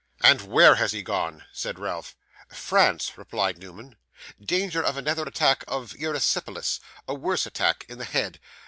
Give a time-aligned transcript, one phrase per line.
[0.21, 2.15] 'And WHERE has he gone?' said Ralph.
[2.51, 3.97] 'France,' replied Newman.
[4.43, 8.39] 'Danger of another attack of erysipelas a worse attack in the head.